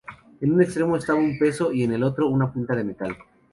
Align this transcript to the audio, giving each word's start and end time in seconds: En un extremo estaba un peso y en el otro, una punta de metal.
En 0.39 0.51
un 0.51 0.63
extremo 0.63 0.97
estaba 0.97 1.19
un 1.19 1.37
peso 1.37 1.71
y 1.71 1.83
en 1.83 1.91
el 1.93 2.01
otro, 2.01 2.27
una 2.27 2.51
punta 2.51 2.75
de 2.75 2.83
metal. 2.83 3.15